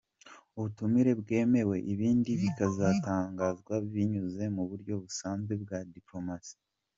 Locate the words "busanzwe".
5.03-5.53